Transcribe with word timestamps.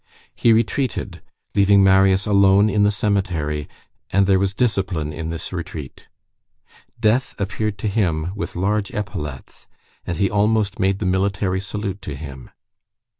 He 0.33 0.51
retreated, 0.51 1.21
leaving 1.53 1.83
Marius 1.83 2.25
alone 2.25 2.71
in 2.71 2.81
the 2.81 2.89
cemetery, 2.89 3.69
and 4.09 4.25
there 4.25 4.39
was 4.39 4.55
discipline 4.55 5.13
in 5.13 5.29
this 5.29 5.53
retreat. 5.53 6.07
Death 6.99 7.39
appeared 7.39 7.77
to 7.77 7.87
him 7.87 8.31
with 8.35 8.55
large 8.55 8.91
epaulets, 8.95 9.67
and 10.03 10.17
he 10.17 10.27
almost 10.27 10.79
made 10.79 10.97
the 10.97 11.05
military 11.05 11.59
salute 11.59 12.01
to 12.01 12.15
him. 12.15 12.49